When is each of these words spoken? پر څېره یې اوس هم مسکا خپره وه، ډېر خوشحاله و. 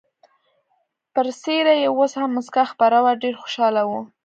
پر 1.13 1.27
څېره 1.41 1.73
یې 1.81 1.87
اوس 1.91 2.11
هم 2.19 2.29
مسکا 2.37 2.63
خپره 2.71 2.97
وه، 3.03 3.11
ډېر 3.21 3.33
خوشحاله 3.41 3.81
و. 3.85 3.91